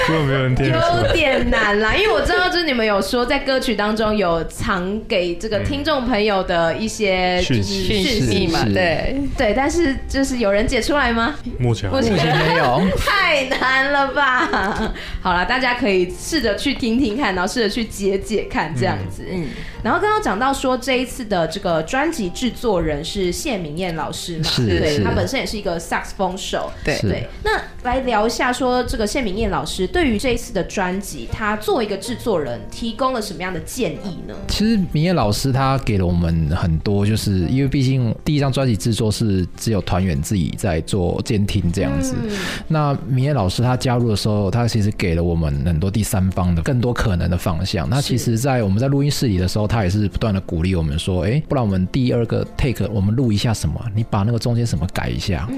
[0.07, 11.35] 根本没有人听，有点难啦，因为我知道，就是你们有说在歌曲当中有藏给这个听众朋友的一些讯息嘛，对对，但是就是有人解出来吗？
[11.59, 14.93] 目前目前没有， 太难了吧？
[15.21, 19.25] 好了，大家可以试着去听听看，然后试着去解解看这样子。
[19.31, 19.47] 嗯，
[19.83, 27.27] 然后刚刚讲到说这一次的这个专辑制作人是谢明燕老师嘛，是，对，他本身也是一个萨克斯风手，对对。
[27.45, 29.87] 那来聊一下说这个谢明燕老师。
[29.87, 34.35] 对于这一次的专辑，他作为一个制作人，提供了什么样的建议呢？
[34.49, 42.15] 其实明燕老师他给了我们很多，就是因为毕竟第一张专辑制作是只有团员自己在做监听这样子。
[42.23, 42.31] 嗯、
[42.69, 47.89] 那明燕老师他加入的时候，他其实给了我们很多第三方的更多可能的方向。
[47.91, 53.83] 那其实，在我们在录音室里的时候，他也是不断的鼓励我们说：“哎，不然我们第二个 take 我们录一下什么？
[53.95, 55.49] 你把那个中间什么改一下。”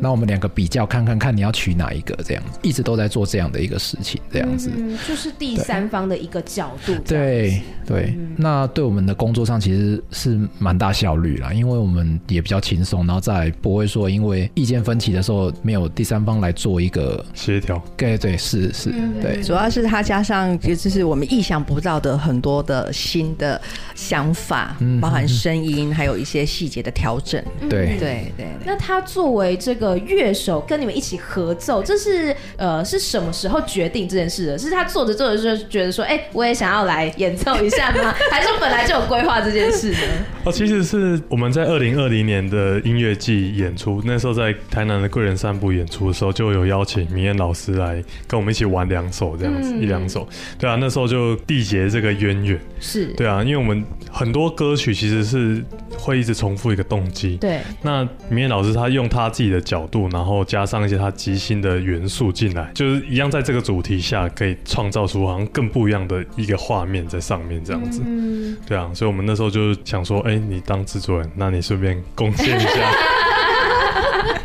[0.00, 8.16] 那我们两个比较看看看你要取哪一个这样子，一直都在做这样的一个事情，这样子，嗯，就是第三方的一个角度，对对。
[8.36, 23.60] 那对我们的工作上其实是蛮大效率啦，因为我们也比较轻松，然后再不会说因为意见分歧的时候没有第三方来做一个协调，对对是是，对，主要是他加上就是我们意想不到的很多的新的
[23.94, 28.46] 想法，包含声音还有一些细节的调整，对对对。
[28.64, 29.87] 那他作为这个。
[29.96, 34.58] 乐手跟你们一起合奏，这是呃是什么时候决定这件事的？
[34.58, 38.14] 是他做着做着就觉得说，哎、欸，我也想要来演奏一下吗？
[38.30, 39.98] 还是本来就有规划这件事呢？
[40.44, 50.26] 哦，其实是我们在二零二零年的音乐季演出，那时候在台南的贵人散步演出的时候，就有邀请明艳老师来跟我们一起玩两首这样子，嗯、一两首。
[50.58, 52.60] 对啊，那时候就缔结这个渊源。
[52.80, 53.06] 是。
[53.08, 55.62] 对啊，因为我们很多歌曲其实是
[55.96, 57.36] 会一直重复一个动机。
[57.36, 68.02] 对，那明艳老师他用他自己的角度，然后加上一些他即兴的元素进来，就是一样在这个主题下可以创造出好像更不一样的一个画面在上面这样子。
[68.04, 72.68] 嗯，对啊，所以我们那时候就是想说，哎、欸，你当制作人，那你顺便贡献一下。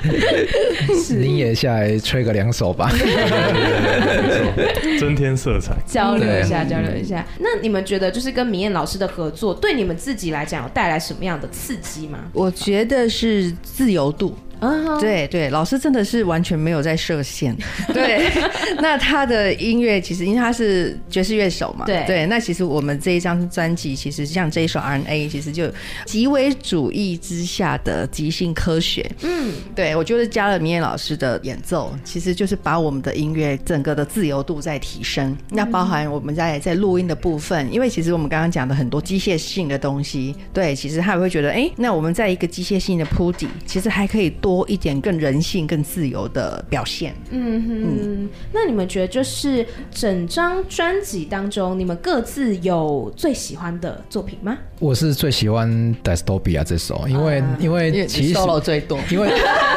[1.15, 2.91] 你也下来吹个两首吧，
[4.99, 7.25] 增添色彩，交流一下，交流一下。
[7.39, 12.19] 那你们觉得，就是跟明艳老师的合作，对你们自己来讲，有带来什么样的刺激吗？
[12.33, 14.35] 我觉得是自由度。
[14.63, 14.99] Uh.
[14.99, 17.53] 对对，老师真的是完全没有在设限。
[17.93, 18.31] 对，
[18.79, 22.25] 那他的音乐其实因为他是爵士乐手嘛，对对。
[22.27, 25.69] 那其实我们这一张专辑，其实像这一首 RNA，其实就
[26.05, 29.05] 极为主义之下的即兴科学。
[29.23, 35.31] 嗯，对，我觉得加了明艳老师的演奏，其实就是把我们的音乐整个的自由度在提升。
[35.31, 44.52] 嗯、那包含我们在在录音的部分，因为其实我们刚刚讲的很多机械性的东西，对，其实他也会觉得，哎，那我们在一个机械性的铺底，其实还可以多。
[44.53, 47.15] 多一点更人性、更自由的表现。
[47.31, 54.55] 嗯哼，嗯，那你们觉得就是整张专辑当中，你们各自有最喜欢的作品吗？
[54.79, 55.67] 我是最喜欢
[56.03, 59.27] 《Dystopia》这首，因为、啊、因为其实 solo 最多，因为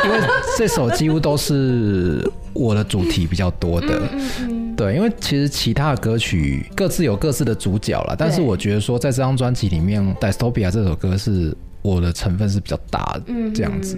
[0.04, 0.20] 因为
[0.58, 3.98] 这首几乎都是我的主题比较多的。
[4.12, 13.96] 嗯嗯嗯对，因为其实其他的歌曲各自有各自的主角了，但是我觉得说在这张专辑里面，《Dystopia》这首歌是我的成分是比较大的，嗯，这样子。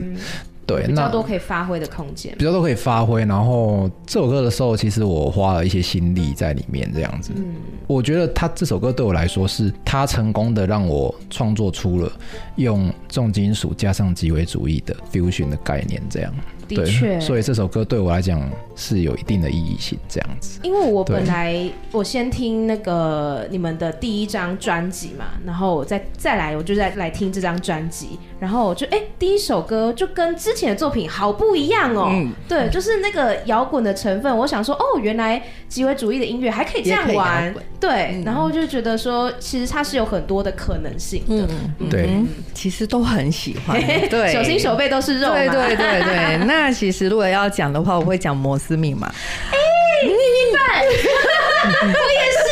[0.68, 3.24] 对，比较多可以发挥的空间，比较多可以发挥。
[3.24, 7.32] 然后这首歌的时候，其实我花了一些心力在里面，这样子。
[7.34, 7.54] 嗯，
[7.86, 12.12] 我觉得他这首歌对我来说，是他成功的让我创作出了
[12.56, 16.30] 用重金属加上极为主义的 fusion 的概念，这样。
[16.68, 18.40] 的确，所以这首歌对我来讲
[18.76, 20.60] 是有一定的意义性，这样子。
[20.62, 32.08] 因为我本来我先听那个你们的第一张专辑嘛，然后我再再来，我就再来听这张专辑，然后我就哎、欸，第一首歌就跟之前的作品好不一样哦。
[32.10, 37.54] 嗯、对，就是那个摇滚的成分，我想说哦，原来极微主义的音乐还可以这样玩。
[37.80, 41.48] 对，嗯、然后就觉得说，其实它是有很多的可能性的。
[41.78, 42.10] 嗯，对，
[42.52, 43.80] 其实都很喜欢。
[44.10, 45.30] 对，手心手背都是肉。
[45.30, 46.57] 对对对对， 那。
[46.60, 49.06] 那其实如果要讲的话，我会讲摩斯密码。
[49.06, 50.18] 哎、欸，你你？
[51.86, 52.47] 我也是。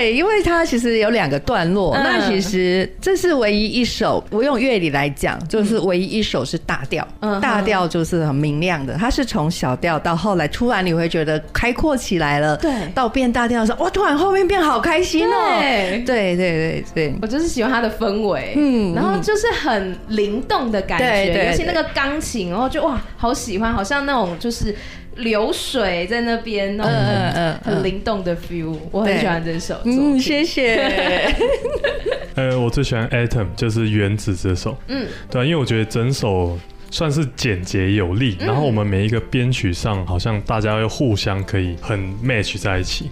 [0.00, 1.94] 对，因为它其实有两个段落。
[1.94, 7.06] 嗯、那其实这是唯一一首，我用乐理来讲，就是唯一一首是大调。
[7.20, 8.94] 嗯，大调就是很明亮的。
[8.94, 12.56] 它是从小调到后来，突然你会觉得开阔起来了。
[12.56, 15.58] 对，到变大调的时候，哇，突然后面变好开心哦。
[15.60, 17.14] 对，对，对，对，对。
[17.20, 18.54] 我就是喜欢它的氛围。
[18.56, 24.74] 嗯，然后就是很灵动的感觉，尤其那个钢琴，然后就哇，好喜欢，好像那种就是。
[25.20, 29.76] 流水在那边，嗯嗯嗯，很灵动的 feel，我很喜欢这首。
[29.84, 31.34] 嗯，谢谢。
[32.36, 34.76] 呃，我最喜欢 Atom，就是原子这首。
[34.88, 36.58] 嗯，对啊，因为我觉得整首
[36.90, 43.10] 算是简洁有力，然后我们每一个编曲上好像大家又互相可以很 match 在一起。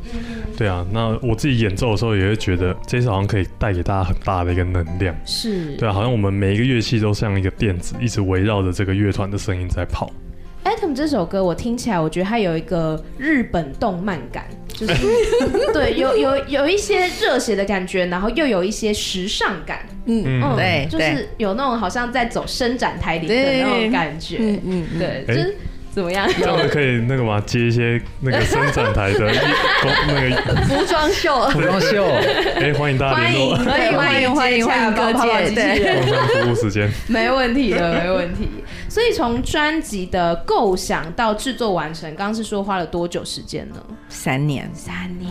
[0.57, 5.15] 对啊，那我自己演奏的时候也会觉得这首好像可以带给大家很大的一个能量。
[5.25, 10.11] 是，对啊，好像我们每一个乐器都像一个电子，一直围绕着这个乐团的声音在跑。
[10.65, 14.95] Atom 这首歌我听起来，我觉得它有一个日本动漫感，就是
[15.73, 25.55] 对，有有有一些热血的感觉，然后又有一些时尚感，嗯嗯，对，就是有那种好像在走伸展台里的那种感觉，嗯嗯，对，就是。
[25.91, 26.29] 怎么样？
[26.39, 27.43] 这样可以那个嘛？
[27.45, 29.19] 接一些那个伸展台的
[30.07, 32.05] 那个服装秀，服装秀。
[32.55, 38.49] 哎，欢迎大家联络，欢迎欢迎欢迎欢迎欢迎各界，对，工商服务时间，没问题的，没问题。
[38.99, 43.77] 所以从专辑的构想到制作完成，刚刚是说花了多久时间呢？
[44.09, 45.31] 三年，三年。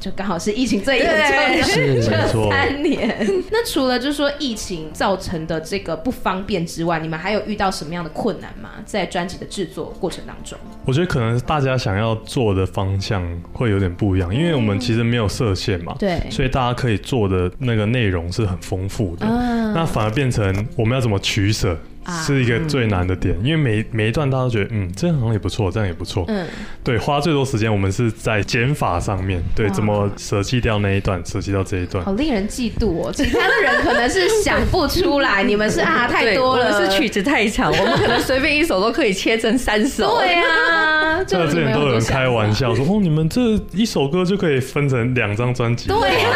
[0.00, 3.14] 就刚好是疫情最严重的这三年。
[3.52, 8.70] 那除了就是说疫情造成的这个不方便之外，你们还有遇到什么样的困难吗？
[8.86, 13.22] 在专辑的制作过程当中，我觉得可能大家想要做的方向
[13.52, 21.76] 会有点不一样，因为我们其实没有设限嘛，对，所以大家可以做的那个内容是很丰富的，嗯那反而变成我们要怎么取舍？
[22.24, 26.46] 是一个最难的点，因为每每一段大家都觉得，嗯，这样好像也不错，这样也不错，嗯，
[26.82, 33.12] 对，花最多时间我们是在减法上面，对，怎么舍弃掉那一段，舍弃掉这一段，好令人嫉妒哦。
[33.12, 40.18] 其他的人可能是想不出来， 你们是啊太多了， 是曲子太长，我们可能随便一首都可以切成三首。
[40.18, 43.40] 对啊， 这之前都有人开玩笑说，哦，你们这
[43.72, 45.88] 一首歌就可以分成两张专辑。
[45.88, 46.32] 对啊。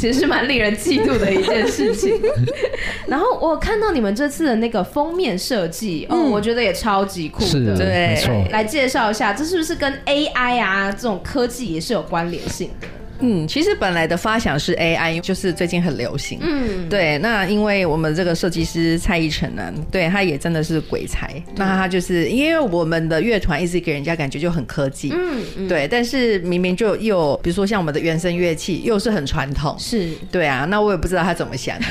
[0.00, 2.18] 其实是蛮令人嫉妒的一件事情。
[3.06, 7.76] 然后我看到你们这次的那个封面设计，哦，我觉得也超级酷的。
[7.76, 8.48] 对。
[8.50, 12.86] 来介绍一下，这是不是跟 AI 啊这种科技也是有关联性的？
[13.20, 16.38] 嗯，其实本来的发想是 AI，就是最近很流行。
[16.42, 17.18] 嗯，对。
[17.18, 21.30] 那因为我们这个设计师蔡依晨呢，对，他也真的是鬼才。
[21.56, 25.12] 那他就是因为我们的乐团一直给人家感觉就很科技。
[25.14, 25.86] 嗯，对。
[25.86, 29.76] 但是明明就又比如说像我们的原声乐器又是很传统。
[29.78, 30.08] 是。
[30.32, 31.86] 对啊，那我也不知道他怎么想的。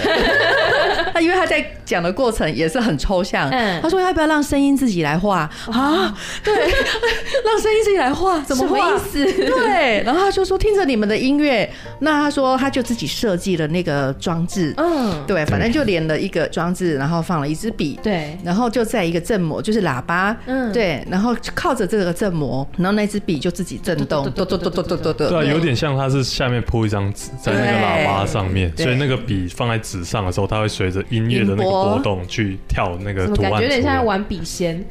[1.13, 3.50] 他因为他在讲的过程也是很抽象。
[3.52, 3.80] 嗯。
[3.82, 6.18] 他说要不要让声音自己来画啊？
[6.44, 6.56] 对，
[7.46, 8.96] 让声音自己来画，怎么画？
[8.96, 9.24] 意思？
[9.24, 10.02] 对。
[10.04, 11.18] 然后他就说听着你们的。
[11.19, 31.99] 音乐，那他说他就自己设计了那个装置，嗯，对，反正就连了一个装置，然后放了一支笔，对，然后就在一个振膜，就是喇叭，嗯，对，然后靠着这个振膜，然后那支笔就自己震动，嘟嘟嘟嘟嘟嘟嘟，对，有点像它是下面铺一张纸在那个喇叭上面，所以那个笔放在纸上的时候，它会随着音乐的那个波。
[31.99, 34.82] 动去跳那个图案，感觉有点像玩笔仙。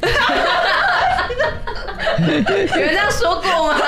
[2.18, 2.44] 有人
[2.90, 3.78] 这样说过吗？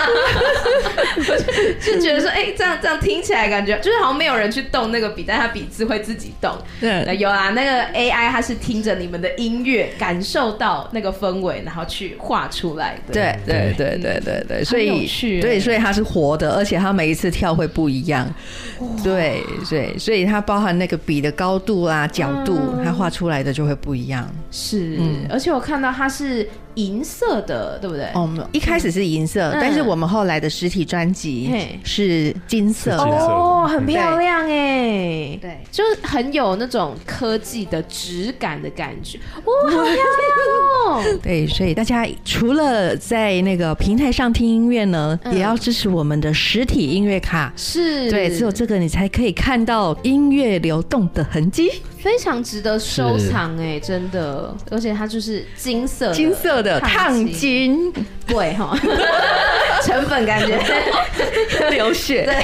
[1.81, 6.53] 就觉得说，哎、欸，这样这样听起来感觉就是好像没有人去动那个笔，但它笔字会自己动。
[6.81, 13.13] 对，有啊，那个 AI 它是听着你们的音乐，感受到那个氛围，然后去画出来的。
[13.13, 15.07] 对对对对对对，所以
[15.41, 18.29] 对，所以它是活的，而且它每一次跳会不一样。
[19.03, 24.29] 对对，所以它包含那个笔的高度啊、角度，它画出来的就会不一样。
[24.51, 26.49] 是，嗯、而且我看到它是。
[26.75, 28.07] 银色的，对不对？
[28.15, 31.51] 哦，没有一开始是银色，但是我们后来的实体专辑
[31.85, 40.07] 是金色哦，很漂亮哎，对，就是很有那种科技的质感的感觉，哇，好漂亮
[40.87, 41.03] 哦！
[41.23, 48.11] 对，所以大家除了在那个平台上听音乐呢，也要支持我们的实体音乐卡，是。
[48.11, 51.71] 对，只有这个你才可以看到音乐流动的痕迹。
[51.99, 57.93] 非常值得收藏哎，真的，而且它就是金色，金色的烫金，
[58.29, 58.77] 贵哈，
[59.83, 60.59] 成本感觉。
[61.71, 62.35] 流血，对，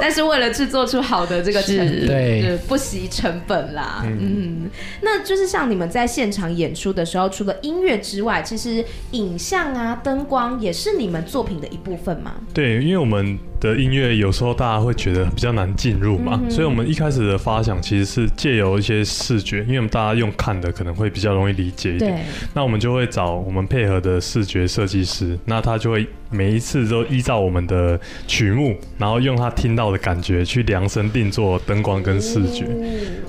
[0.00, 4.68] 但是为了制作出好的这个成品，对，不惜成本啦，嗯，
[5.02, 12.32] 那就是像你们在现场演出的时候，除了音乐之外，其实影像啊、灯光也是你们作品的一部分嘛？
[12.52, 13.38] 对，因为我们。
[13.60, 22.24] 的音乐有时候大家会觉得比较难进入嘛，嗯、所以我们一开始的发想其实是借由一些视觉，因为我们大家用看的可能会比较容易理解一点，对。
[22.52, 26.08] 那我们就会找我们配合的视觉设计师，那他就会。
[26.34, 32.66] 每一次都依照我们的曲目，然后用他听到的感觉去量身定做灯光跟视觉，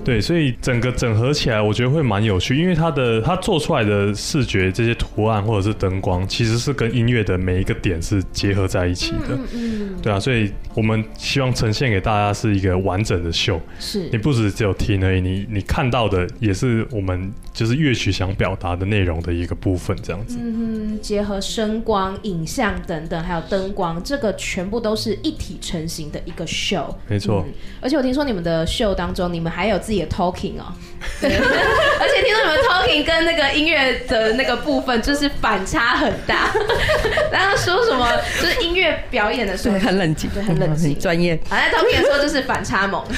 [0.03, 9.37] 对，所以整个整合起来，我觉得会蛮有趣，因为他的他做出来的视觉这些图案或者是灯光，其实是跟音乐的每一个点是结合在一起的，
[10.01, 22.94] 对啊，所以我们希望呈现给大家是一个完整的秀，是你不只只有听而已，你你看到的也是我们就是乐曲想表达的内容的一个部分，这样子，嗯，结合声光影像的。
[22.95, 26.95] 等等，还有灯光，这个全部都是一体成型的一个秀。
[27.07, 30.71] 没错、嗯，而且我听说你们的秀当中，你们还有自己的 talking 哦。
[31.21, 31.29] 对，
[31.99, 36.51] 而且听说你们 talking 跟那个音乐的那个部分就是反差很大。
[37.31, 38.09] 然后说什么，
[38.41, 41.37] 就是音乐表演的时候很冷静，对，很冷静，专业。
[41.49, 43.03] 好，在 talking 的时候就是反差萌，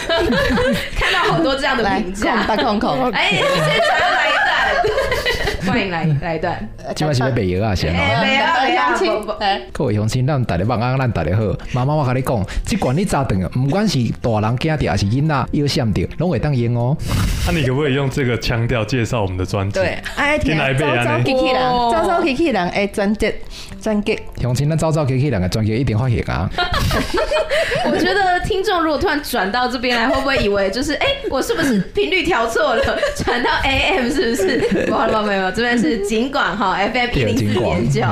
[0.96, 2.44] 看到好多这样的评价。
[2.48, 5.57] 大空空，哎，现场要来一段。
[5.68, 6.58] 欢迎来来一段，
[6.96, 7.98] 今晚是要卖药啊，先哦。
[7.98, 11.44] 卖药卖药，各位乡亲，咱大家晚安，咱大家好。
[11.74, 13.50] 妈妈，我跟你讲，这管你咋等啊？
[13.54, 16.96] 不管是大人惊掉还是囡仔要想着，拢会当演哦。
[17.46, 19.80] 那你可不可以用这个腔调介绍我们的专辑？
[19.80, 23.34] 对，哎，听来早早 Kiki 人，早早 Kiki 人，哎，专辑
[23.82, 24.18] 专辑。
[24.42, 26.50] 乡亲，咱早早 Kiki 人的专辑一定发现啊。
[27.90, 32.84] 我觉得听众如果突然转到这边来，会不会以为就是哎，我是不是频率调错了？
[33.16, 34.86] 转到 AM 是不是？
[34.88, 35.52] 不好了，没有。
[35.58, 38.04] 这边是尽管哈，FM 一零四点九，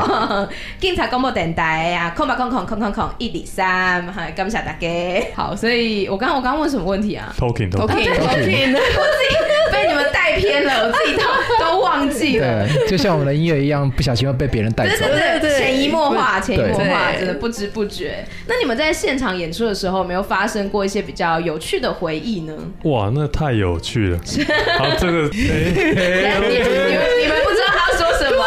[0.79, 4.87] 警 察广播电台呀，空吧空空空空空一零三，哈，感谢大家。
[5.35, 9.35] 好，所以我刚我刚刚问什么问题啊？Talking Talking Talking，我自己
[9.71, 11.23] 被你们带偏了，我自己都
[11.59, 12.67] 都忘记了。
[12.67, 15.05] 对，就像我们的音乐一样，不小心会被别人带走。
[15.05, 18.25] 对对对，潜移默化，潜移默化，真的不知不觉。
[18.47, 22.53] 那你们在现场演出的时候，有没有发生过一些比较有趣的回忆呢？
[22.83, 24.19] 哇，那太有趣了。
[24.77, 25.43] 好，这个，你
[27.27, 28.43] 们不知道他要说什么？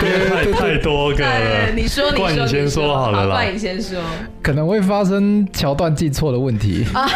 [0.00, 1.70] 太太多个了。
[1.74, 3.34] 你说，冠颖先说好了啦。
[3.34, 4.00] 冠颖先说，
[4.42, 7.08] 可能会发生桥段记错的问题 啊。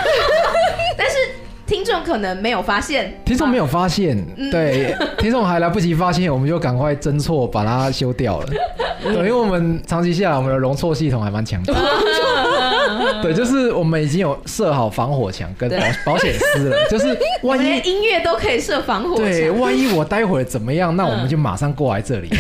[1.67, 4.17] 听众可能没有发现，听众没有发现，
[4.51, 8.47] 对，听众还来不及发现，我们就赶快侦错，把它修掉了。
[9.03, 11.75] 对，因为我们长期下来，我们的容错系统还蛮强的。
[13.23, 15.77] 对，就是我们已经有设好防火墙跟保
[16.13, 22.31] 保险丝了，就是万一音乐都可以设防火墙，对，万一我待会儿怎么样，那我们就马上过来这里。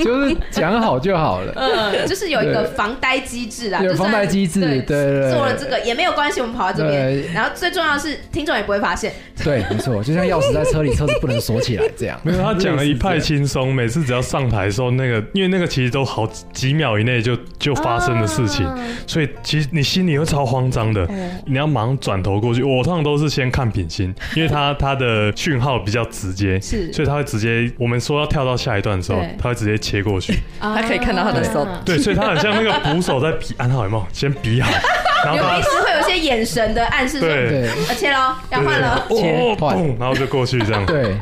[0.04, 1.52] 就是讲好就好了。
[1.56, 9.12] 嗯，就是有一个防呆机制啦，有防呆机制，对对，做了这个也没有关系，我们跑到这边，然后最重要的是听众也不会发现。
[9.42, 12.20] 对，没错，就像钥匙在车里，车子不能锁起来这样。
[12.24, 18.66] 没有，他讲了一派轻松，每次只要上台的时候，那个因为那个其实都好几秒以内就就发生的事情，
[19.06, 21.08] 所以其实你心里会超慌张的，
[21.46, 22.62] 你要忙转头过去。
[22.62, 34.06] 我通常都是先看品心， 因为他他的讯号比较直接，是，所以他会直接我们说要跳到下一段的时候，他会直接切过去，他可以看到他的手，对，所以他很像那个捕手在比安好有没有？
[34.12, 34.70] 先比好，
[35.24, 41.16] 然后有意思会有一些眼神的暗示，对，切喽，要换了，切换，然后就过去这样，对。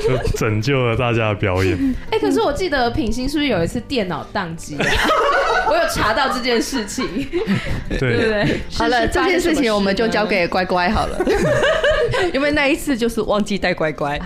[0.00, 1.76] 就拯救了大家的表演。
[2.10, 4.78] 哎，可是我记得品心是不是有一次电脑宕机？
[5.70, 7.06] 我有查到这件事情。
[7.88, 8.60] 对对对。
[8.72, 11.18] 好了，这件事情我们就交给乖乖好了。
[12.32, 14.18] 因为那一次就是忘记带乖乖，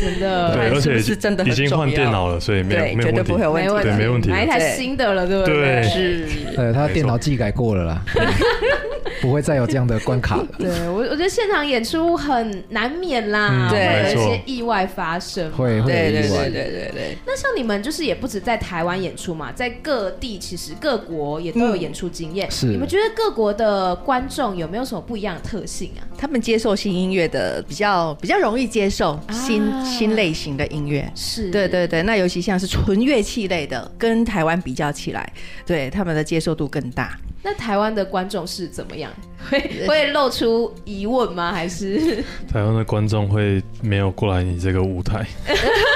[0.00, 0.54] 真的。
[0.54, 4.30] 对，而且是真的已经换电脑了，所以没有没有问题，没问题，没问题。
[4.30, 5.54] 买一台新的了，对不对？
[5.54, 6.26] 对，是。
[6.56, 8.02] 呃，他电脑技改过了啦，
[9.20, 10.46] 不会再有这样的关卡了。
[10.58, 17.18] 对我，我觉得现场演出很难免啦，会有一些意外发生，会会对对对对对对。
[17.26, 22.50] 那像你们就是也不止在台湾演出嘛，在各地其实各国也都有演出经验。
[22.50, 26.02] 是，你们觉得各国的观众有没有什么不一样的特性啊？
[26.16, 31.10] 他们接受新音乐的比较比较容易接受新新类型的音乐。
[31.14, 32.02] 是，对对对。
[32.02, 35.32] 那尤其像是纯乐器类的，跟台湾比较起来，
[35.66, 37.18] 对他们的接受度更大。
[37.42, 39.10] 那台湾的观众是怎么样？
[39.50, 41.50] 会会露出疑问吗？
[41.52, 42.22] 还是
[42.52, 45.26] 台湾的观众会没有过来你这个舞台？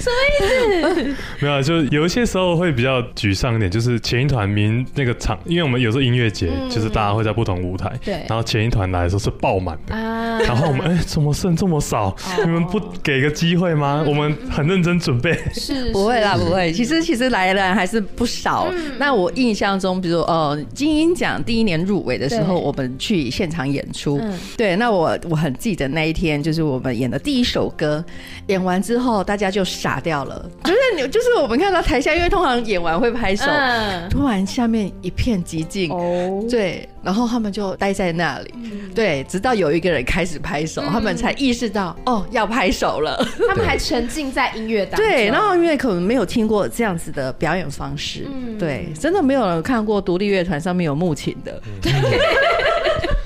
[0.00, 1.16] 什么意思？
[1.40, 3.70] 没有，就是有一些时候会比较沮丧一点。
[3.70, 8.14] 就是前一团名那个场，因为我们有时候音乐节，就是大家会在不同舞台，对。
[8.28, 12.14] 然后前一团来的时候是爆满的，啊然后我们哎，怎么剩这么少？
[12.44, 14.04] 你们不给个机会吗？
[14.06, 16.72] 我们很认真准备，是不会啦，不会。
[16.72, 18.70] 其实其实来的人还是不少。
[18.98, 24.20] 那我印象中，比如呃，金鹰奖第一年入围的时候，我们去现场演出，
[24.56, 24.76] 对。
[24.76, 28.04] 那我我很记得那一天，就是我们演的第一首歌，
[28.48, 29.94] 演完之后大家就傻。
[29.94, 51.62] 打掉了，就是你，就是我们看到台下，因为通常演完会拍手，嗯、突然下面一片寂静，哦，对，然后他们就待在那里，嗯、对，直到有一个人开始拍手，嗯、他们才意识到哦要拍手了，他们还沉浸在音乐当中，对，然后因为可能没有听过这样子的表演方式，嗯、对，真的没有人看过独立乐团上面有木琴的。
[51.84, 51.92] 嗯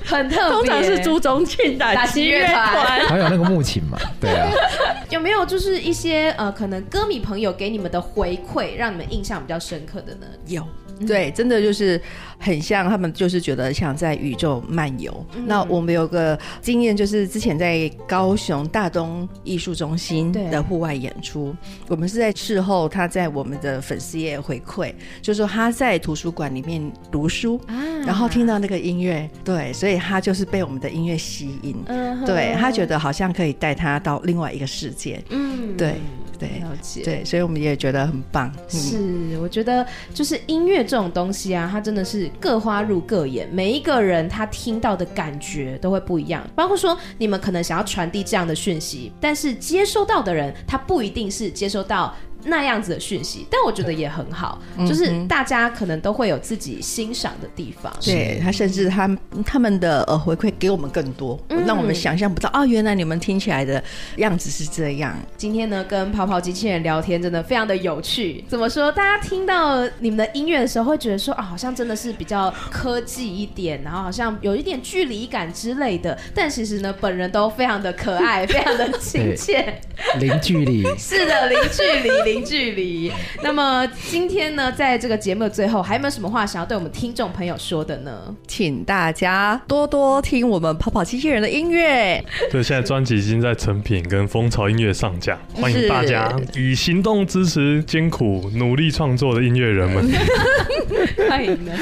[0.09, 4.49] 很特别，通常是朱宗庆打击乐团，还有那个木琴嘛，对啊。
[5.09, 10.25] 有没有就是一些呃，可能歌迷朋友给你们的回馈，让你们印象比较深刻的呢？
[10.47, 10.65] 有。
[11.05, 12.01] 对，真的就是
[12.37, 15.25] 很像他们，就是觉得像在宇宙漫游。
[15.35, 21.55] 嗯、那我们有个经验，就是之前在高雄大东艺术中心的户外演出，
[21.87, 27.75] 我们是在事后他在我们的粉丝页回馈，就是说他在图书馆里面读书，啊、
[28.05, 35.95] 然后听到那个音乐，对，所以他就是被我们的音乐吸引，嗯、对他觉得好像可以带他到另外一个世界，嗯，对。
[36.39, 37.03] 对，了解。
[37.03, 38.51] 对，所以我们也觉得很棒。
[38.67, 46.47] 是，我觉得就是音乐这种东西啊，它真的是各花入各眼，每一个人他听到的感觉都会不一样。
[46.55, 52.15] 包括说你们可能想要传递这样的讯息，但是接收到的人他不一定是接收到。
[52.43, 57.93] 那样子的讯息，但我觉得也很好，嗯、就是大家可能都会有自己欣赏的地方。
[58.01, 59.09] 对，他甚至他
[59.45, 63.83] 他们的呃回馈给我们更多，嗯、让我们想象不到啊，原来你们听起来的
[64.17, 65.15] 样子是这样。
[65.35, 68.43] 今天呢，跟跑跑机器人聊天真的非常的有趣。
[68.47, 68.91] 怎么说？
[68.91, 76.17] 大家听到你们的音乐的时候，会觉得说啊，好像真的是比较科技一点，然后好像有一点距离感之类的。
[76.33, 79.81] 但其实呢，本人都非常的可爱，非常的亲切，
[80.19, 80.85] 零距离。
[80.97, 82.28] 是的，零距离。
[82.33, 83.11] 零距离。
[83.43, 88.35] 那么今天呢，在这个节目的最后，还有没有什么话想要对我们听众朋友说的呢？
[88.47, 92.23] 请大家多多听我们跑跑机器人的音乐。
[92.51, 100.09] 对，现在专辑已经在成品跟蜂巢音乐上架，欢迎大家以行动支持艰苦努力创作的音乐人们。
[101.27, 101.73] 欢迎的。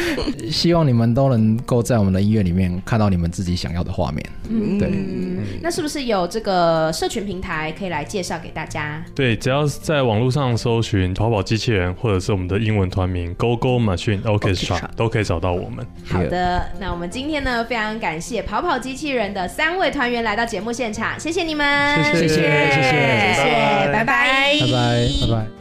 [0.52, 4.26] 希望你们都能够在我们的音乐里面看到你们自己想要的画面。
[4.50, 4.90] 嗯，对。
[5.62, 9.04] 那是不是有这个社群平台可以来介绍给大家？
[9.14, 15.86] 对，只要是在网络上搜寻“跑跑机器人”或者是我们的英文团名 “Go Go Machine Orchestra”，都可以找到我们。
[16.06, 25.57] 好的，那我们今天呢，非常感谢跑跑机器人的三位团员来到节目现场，谢谢你们，谢谢，谢谢，谢谢，谢谢，拜拜，拜拜，拜拜。